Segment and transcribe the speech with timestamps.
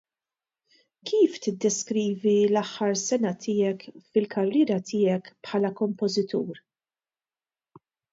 [1.09, 3.85] Kif tiddeskrivi l-aħħar sena tiegħek
[4.15, 6.63] fil-karriera tiegħek bħala kompożitur?